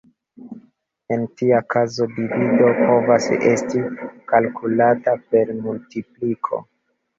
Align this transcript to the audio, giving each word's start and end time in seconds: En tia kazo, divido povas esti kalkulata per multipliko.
En 1.15 1.25
tia 1.41 1.59
kazo, 1.73 2.07
divido 2.15 2.71
povas 2.81 3.29
esti 3.51 3.85
kalkulata 4.33 5.17
per 5.29 5.55
multipliko. 5.63 6.65